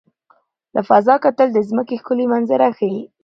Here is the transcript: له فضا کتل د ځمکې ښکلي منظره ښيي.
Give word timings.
له 0.75 0.81
فضا 0.89 1.15
کتل 1.25 1.47
د 1.53 1.57
ځمکې 1.69 1.95
ښکلي 2.01 2.25
منظره 2.33 2.69
ښيي. 2.77 3.03